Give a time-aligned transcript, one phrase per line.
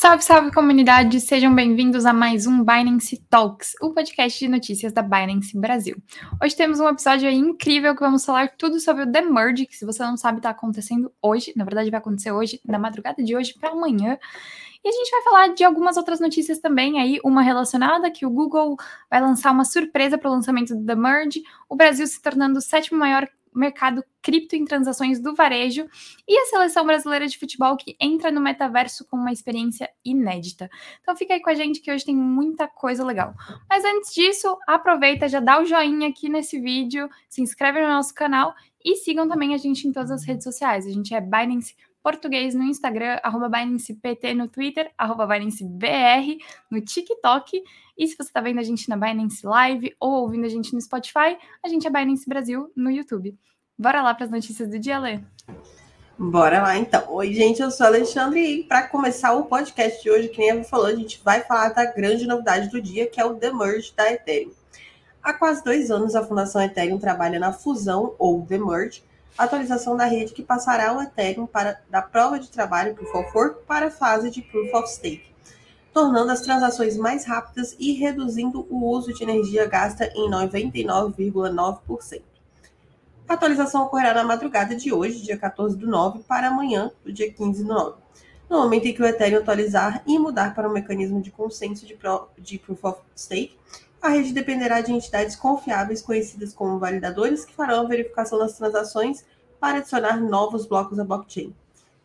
[0.00, 1.20] Salve, salve comunidade!
[1.20, 5.96] Sejam bem-vindos a mais um Binance Talks, o podcast de notícias da Binance Brasil.
[6.40, 9.84] Hoje temos um episódio incrível que vamos falar tudo sobre o The Merge, que se
[9.84, 13.54] você não sabe está acontecendo hoje, na verdade vai acontecer hoje, na madrugada de hoje
[13.58, 14.16] para amanhã.
[14.84, 18.30] E a gente vai falar de algumas outras notícias também aí, uma relacionada que o
[18.30, 18.76] Google
[19.10, 22.62] vai lançar uma surpresa para o lançamento do The Merge, o Brasil se tornando o
[22.62, 25.86] sétimo maior mercado cripto em transações do varejo
[26.26, 30.68] e a seleção brasileira de futebol que entra no metaverso com uma experiência inédita.
[31.00, 33.34] Então fica aí com a gente que hoje tem muita coisa legal.
[33.68, 38.14] Mas antes disso, aproveita, já dá o joinha aqui nesse vídeo, se inscreve no nosso
[38.14, 40.86] canal e sigam também a gente em todas as redes sociais.
[40.86, 41.74] A gente é Binance
[42.08, 46.38] português no Instagram, arroba BinancePT no Twitter, arroba BinanceBR
[46.70, 47.62] no TikTok.
[47.98, 50.80] E se você está vendo a gente na Binance Live ou ouvindo a gente no
[50.80, 53.36] Spotify, a gente é Binance Brasil no YouTube.
[53.78, 55.20] Bora lá para as notícias do dia, Lê.
[56.18, 57.04] Bora lá então.
[57.12, 60.52] Oi, gente, eu sou a Alexandre e para começar o podcast de hoje, que nem
[60.52, 63.52] a falou, a gente vai falar da grande novidade do dia, que é o The
[63.52, 64.52] Merge da Ethereum.
[65.22, 69.02] Há quase dois anos, a Fundação Ethereum trabalha na fusão, ou The Merge,
[69.36, 73.66] atualização da rede que passará o Ethereum para, da prova de trabalho Proof of Work
[73.66, 75.26] para a fase de Proof of Stake,
[75.92, 82.22] tornando as transações mais rápidas e reduzindo o uso de energia gasta em 99,9%.
[83.28, 87.30] A atualização ocorrerá na madrugada de hoje, dia 14 do 9, para amanhã, do dia
[87.30, 87.96] 15 do 9.
[88.48, 91.94] No momento em que o Ethereum atualizar e mudar para um mecanismo de consenso de,
[91.94, 93.58] pro, de Proof of Stake,
[94.00, 99.24] a rede dependerá de entidades confiáveis conhecidas como validadores que farão a verificação das transações
[99.58, 101.54] para adicionar novos blocos à blockchain.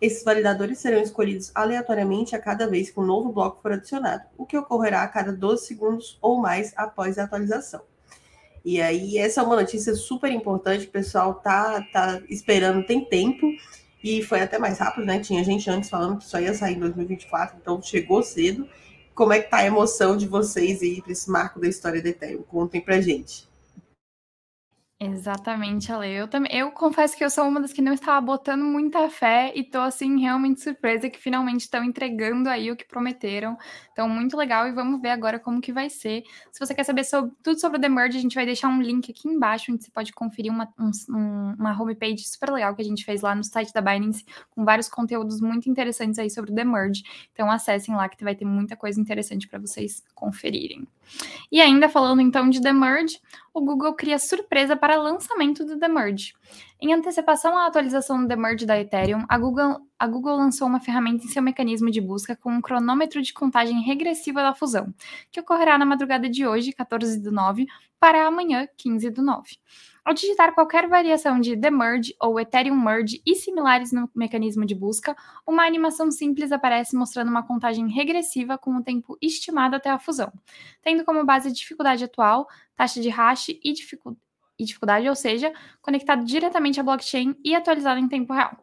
[0.00, 4.46] Esses validadores serão escolhidos aleatoriamente a cada vez que um novo bloco for adicionado, o
[4.46, 7.82] que ocorrerá a cada 12 segundos ou mais após a atualização.
[8.64, 13.50] E aí, essa é uma notícia super importante, o pessoal tá, tá esperando, tem tempo,
[14.04, 15.18] e foi até mais rápido, né?
[15.18, 18.68] Tinha gente antes falando que só ia sair em 2024, então chegou cedo
[19.18, 22.08] como é que tá a emoção de vocês aí para esse marco da história da
[22.08, 22.44] Ethereum?
[22.44, 23.47] Contem pra gente.
[25.00, 26.10] Exatamente, Ale.
[26.12, 29.52] Eu também, eu confesso que eu sou uma das que não estava botando muita fé
[29.54, 33.56] e tô assim realmente surpresa que finalmente estão entregando aí o que prometeram.
[33.92, 36.24] Então, muito legal e vamos ver agora como que vai ser.
[36.50, 38.82] Se você quer saber sobre, tudo sobre o The Merge, a gente vai deixar um
[38.82, 42.84] link aqui embaixo onde você pode conferir uma, um, uma homepage super legal que a
[42.84, 46.54] gente fez lá no site da Binance com vários conteúdos muito interessantes aí sobre o
[46.56, 47.04] The Merge.
[47.32, 50.88] Então, acessem lá que vai ter muita coisa interessante para vocês conferirem.
[51.50, 53.20] E ainda falando então de The Merge,
[53.52, 56.34] o Google cria surpresa para lançamento do The Merge.
[56.80, 61.24] Em antecipação à atualização do Merge da Ethereum, a Google, a Google lançou uma ferramenta
[61.24, 64.94] em seu mecanismo de busca com um cronômetro de contagem regressiva da fusão,
[65.32, 67.66] que ocorrerá na madrugada de hoje, 14 do 9,
[67.98, 69.56] para amanhã, 15 do 9.
[70.04, 75.14] Ao digitar qualquer variação de Merge ou Ethereum Merge e similares no mecanismo de busca,
[75.46, 80.32] uma animação simples aparece mostrando uma contagem regressiva com o tempo estimado até a fusão,
[80.80, 84.16] tendo como base a dificuldade atual, taxa de hash e, dificu
[84.58, 88.56] e dificuldade, ou seja, conectado diretamente à blockchain e atualizado em tempo real.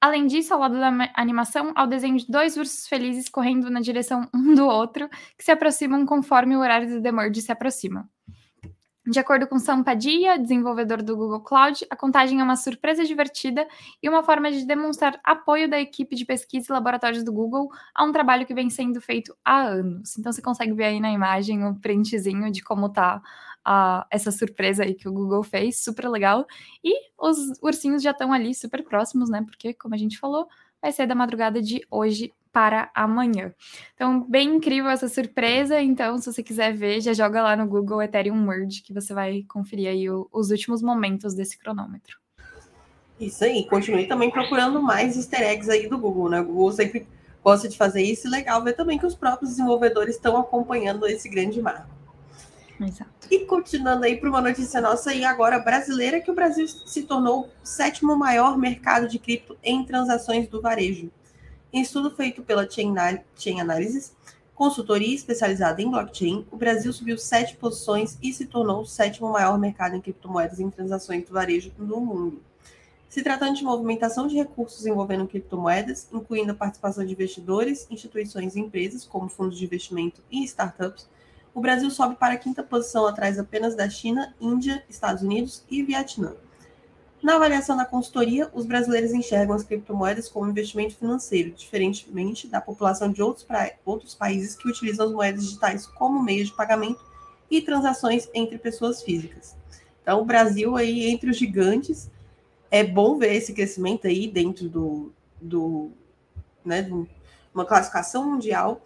[0.00, 3.80] Além disso, ao lado da animação, há o desenho de dois ursos felizes correndo na
[3.80, 8.08] direção um do outro, que se aproximam conforme o horário do The Merge se aproxima.
[9.06, 13.64] De acordo com Sam Padilla, desenvolvedor do Google Cloud, a contagem é uma surpresa divertida
[14.02, 18.02] e uma forma de demonstrar apoio da equipe de pesquisa e laboratórios do Google a
[18.02, 20.18] um trabalho que vem sendo feito há anos.
[20.18, 23.22] Então você consegue ver aí na imagem o printzinho de como tá
[23.66, 26.44] uh, essa surpresa aí que o Google fez, super legal.
[26.82, 29.44] E os ursinhos já estão ali super próximos, né?
[29.46, 30.48] Porque, como a gente falou,
[30.82, 33.52] vai ser da madrugada de hoje para amanhã.
[33.94, 35.78] Então, bem incrível essa surpresa.
[35.78, 39.42] Então, se você quiser ver, já joga lá no Google Ethereum Merge, que você vai
[39.46, 42.16] conferir aí o, os últimos momentos desse cronômetro.
[43.20, 46.40] Isso aí, continue também procurando mais easter eggs aí do Google, né?
[46.40, 47.06] O Google sempre
[47.44, 51.28] gosta de fazer isso e legal ver também que os próprios desenvolvedores estão acompanhando esse
[51.28, 51.94] grande marco.
[52.80, 53.10] Exato.
[53.30, 57.50] E continuando aí para uma notícia nossa aí agora brasileira, que o Brasil se tornou
[57.62, 61.10] o sétimo maior mercado de cripto em transações do varejo.
[61.76, 62.94] Em estudo feito pela Chain,
[63.36, 64.16] Chain Analysis,
[64.54, 69.58] consultoria especializada em blockchain, o Brasil subiu sete posições e se tornou o sétimo maior
[69.58, 72.42] mercado em criptomoedas em transações do varejo no mundo.
[73.10, 78.60] Se tratando de movimentação de recursos envolvendo criptomoedas, incluindo a participação de investidores, instituições e
[78.60, 81.06] empresas, como fundos de investimento e startups,
[81.52, 85.82] o Brasil sobe para a quinta posição atrás apenas da China, Índia, Estados Unidos e
[85.82, 86.36] Vietnã.
[87.26, 93.10] Na avaliação da consultoria, os brasileiros enxergam as criptomoedas como investimento financeiro, diferentemente da população
[93.10, 93.44] de outros,
[93.84, 97.04] outros países que utilizam as moedas digitais como meio de pagamento
[97.50, 99.56] e transações entre pessoas físicas.
[100.00, 102.08] Então, o Brasil aí entre os gigantes,
[102.70, 105.90] é bom ver esse crescimento aí dentro do, do,
[106.64, 107.08] né, do
[107.52, 108.80] uma classificação mundial.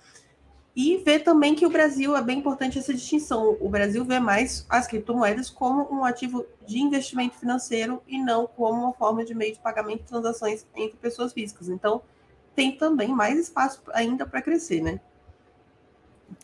[0.83, 3.55] E ver também que o Brasil é bem importante essa distinção.
[3.61, 8.85] O Brasil vê mais as criptomoedas como um ativo de investimento financeiro e não como
[8.85, 11.69] uma forma de meio de pagamento de transações entre pessoas físicas.
[11.69, 12.01] Então,
[12.57, 14.99] tem também mais espaço ainda para crescer, né?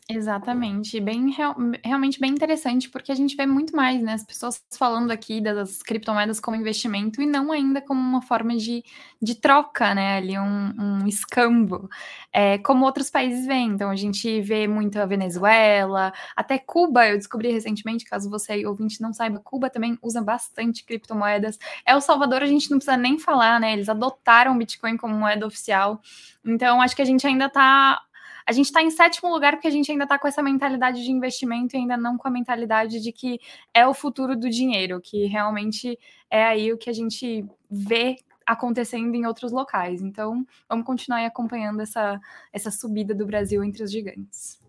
[0.09, 1.55] Exatamente, bem real
[1.85, 5.83] realmente bem interessante, porque a gente vê muito mais, né, as pessoas falando aqui das
[5.83, 8.85] criptomoedas como investimento e não ainda como uma forma de
[9.21, 11.89] de troca, né, ali um um escambo,
[12.33, 13.71] eh, como outros países veem.
[13.71, 19.01] Então a gente vê muito a Venezuela, até Cuba, eu descobri recentemente, caso você ouvinte
[19.01, 21.59] não saiba, Cuba também usa bastante criptomoedas.
[21.87, 25.47] El Salvador a gente não precisa nem falar, né, eles adotaram o Bitcoin como moeda
[25.47, 26.01] oficial.
[26.45, 28.01] Então acho que a gente ainda tá
[28.47, 31.11] a gente está em sétimo lugar porque a gente ainda está com essa mentalidade de
[31.11, 33.41] investimento e ainda não com a mentalidade de que
[33.75, 35.99] é o futuro do dinheiro, que realmente
[36.31, 38.17] é aí o que a gente vê
[38.47, 40.01] acontecendo em outros locais.
[40.01, 42.21] Então, vamos continuar acompanhando essa,
[42.53, 44.65] essa subida do Brasil entre os gigantes.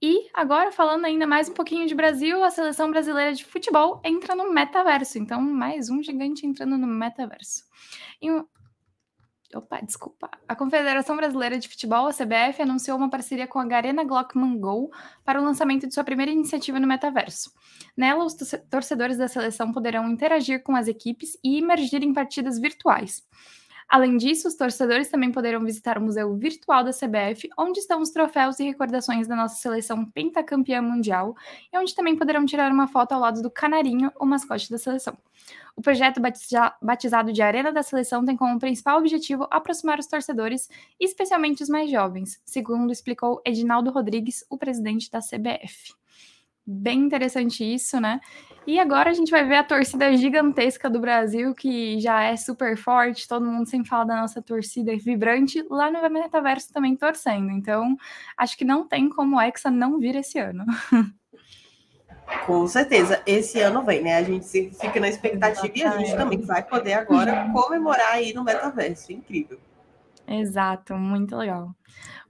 [0.00, 4.34] E agora, falando ainda mais um pouquinho de Brasil, a seleção brasileira de futebol entra
[4.34, 5.18] no metaverso.
[5.18, 7.64] Então, mais um gigante entrando no metaverso.
[8.20, 8.30] E
[9.56, 10.30] Opa, desculpa.
[10.46, 14.90] A Confederação Brasileira de Futebol, a CBF, anunciou uma parceria com a Garena Glockman Go
[15.24, 17.50] para o lançamento de sua primeira iniciativa no metaverso.
[17.96, 18.36] Nela, os
[18.70, 23.22] torcedores da seleção poderão interagir com as equipes e emergir em partidas virtuais.
[23.88, 28.10] Além disso, os torcedores também poderão visitar o Museu Virtual da CBF, onde estão os
[28.10, 31.36] troféus e recordações da nossa seleção pentacampeã mundial,
[31.72, 35.16] e onde também poderão tirar uma foto ao lado do Canarinho, o mascote da seleção.
[35.76, 36.20] O projeto
[36.82, 40.68] batizado de Arena da Seleção tem como principal objetivo aproximar os torcedores,
[40.98, 45.94] especialmente os mais jovens, segundo explicou Edinaldo Rodrigues, o presidente da CBF.
[46.66, 48.20] Bem interessante isso, né?
[48.66, 52.76] E agora a gente vai ver a torcida gigantesca do Brasil, que já é super
[52.76, 57.52] forte, todo mundo sempre fala da nossa torcida vibrante, lá no Metaverso também torcendo.
[57.52, 57.96] Então,
[58.36, 60.64] acho que não tem como o Hexa não vir esse ano.
[62.44, 64.16] Com certeza, esse ano vem, né?
[64.16, 68.42] A gente fica na expectativa e a gente também vai poder agora comemorar aí no
[68.42, 69.12] metaverso.
[69.12, 69.60] Incrível.
[70.26, 71.74] Exato, muito legal.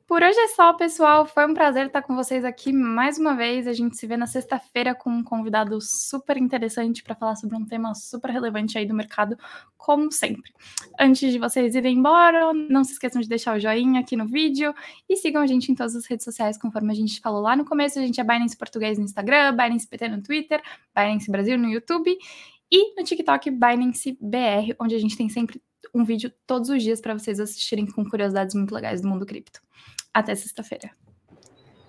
[0.06, 1.26] Por hoje é só, pessoal.
[1.26, 3.66] Foi um prazer estar com vocês aqui mais uma vez.
[3.66, 7.64] A gente se vê na sexta-feira com um convidado super interessante para falar sobre um
[7.66, 9.36] tema super relevante aí do mercado,
[9.76, 10.52] como sempre.
[10.96, 14.72] Antes de vocês irem embora, não se esqueçam de deixar o joinha aqui no vídeo
[15.08, 17.64] e sigam a gente em todas as redes sociais, conforme a gente falou lá no
[17.64, 17.98] começo.
[17.98, 20.62] A gente é Binance Português no Instagram, Binance PT no Twitter,
[20.94, 22.16] Binance Brasil no YouTube
[22.70, 25.60] e no TikTok Binance BR, onde a gente tem sempre
[25.94, 29.60] um vídeo todos os dias para vocês assistirem com curiosidades muito legais do mundo cripto.
[30.12, 30.90] Até sexta-feira.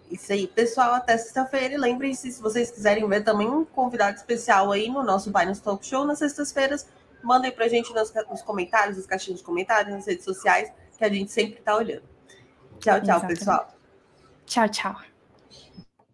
[0.09, 1.73] Isso aí, pessoal, até sexta-feira.
[1.73, 5.85] E lembrem-se, se vocês quiserem ver também um convidado especial aí no nosso Binance Talk
[5.85, 6.87] Show nas sextas-feiras,
[7.21, 11.09] mandem pra gente nos, nos comentários, nos caixinhos de comentários, nas redes sociais, que a
[11.09, 12.03] gente sempre tá olhando.
[12.79, 13.39] Tchau, tchau, Exatamente.
[13.39, 13.67] pessoal.
[14.45, 15.01] Tchau, tchau.